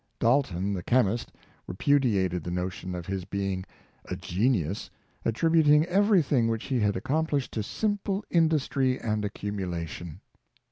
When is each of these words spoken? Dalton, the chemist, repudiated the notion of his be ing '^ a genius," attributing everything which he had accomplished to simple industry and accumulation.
Dalton, 0.17 0.73
the 0.73 0.81
chemist, 0.81 1.31
repudiated 1.67 2.43
the 2.43 2.49
notion 2.49 2.95
of 2.95 3.05
his 3.05 3.23
be 3.23 3.53
ing 3.53 3.61
'^ 3.61 3.65
a 4.11 4.15
genius," 4.15 4.89
attributing 5.23 5.85
everything 5.85 6.47
which 6.47 6.65
he 6.65 6.79
had 6.79 6.95
accomplished 6.95 7.51
to 7.51 7.61
simple 7.61 8.25
industry 8.31 8.99
and 8.99 9.23
accumulation. 9.23 10.21